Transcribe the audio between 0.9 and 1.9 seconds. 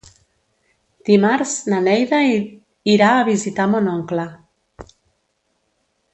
Dimarts na